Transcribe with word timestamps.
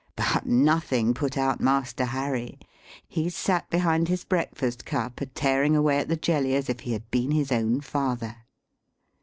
But 0.15 0.47
nothing 0.47 1.13
put 1.13 1.37
out 1.37 1.61
Master 1.61 2.05
Harry. 2.05 2.57
He 3.07 3.29
sat 3.29 3.69
behind 3.69 4.07
his 4.07 4.23
breakfast 4.25 4.83
cup, 4.83 5.21
a 5.21 5.27
tearing 5.27 5.75
away 5.75 5.99
at 5.99 6.07
the 6.07 6.17
jelly, 6.17 6.55
as 6.55 6.71
if 6.71 6.79
he 6.79 6.93
had 6.93 7.11
been 7.11 7.29
his 7.29 7.51
own 7.51 7.81
father. 7.81 8.37